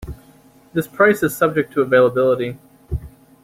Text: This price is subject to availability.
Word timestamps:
This 0.73 0.87
price 0.87 1.21
is 1.21 1.37
subject 1.37 1.71
to 1.73 1.81
availability. 1.81 2.57